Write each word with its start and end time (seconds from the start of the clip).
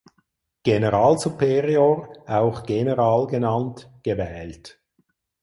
Generalsuperior 0.63 2.23
(auch 2.25 2.63
"General" 2.65 3.27
genannt) 3.27 3.87
gewählt. 4.01 4.81